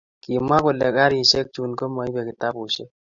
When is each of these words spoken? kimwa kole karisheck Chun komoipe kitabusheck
kimwa 0.23 0.57
kole 0.63 0.87
karisheck 0.95 1.47
Chun 1.53 1.71
komoipe 1.79 2.21
kitabusheck 2.27 2.89